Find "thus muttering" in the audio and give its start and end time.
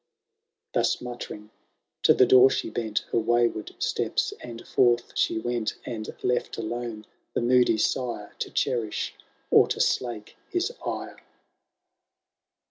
0.73-1.51